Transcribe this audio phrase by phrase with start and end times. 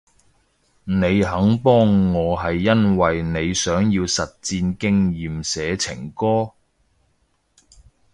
[0.83, 6.53] 你肯幫我係因為你想要實戰經驗寫情歌？